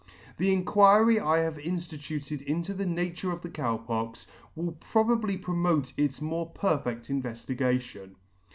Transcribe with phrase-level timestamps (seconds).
[0.37, 5.93] The Inquiry I have inlfituted into the nature of the Cow Pox, will probably promote
[5.95, 8.15] its more perfedt inveftigation.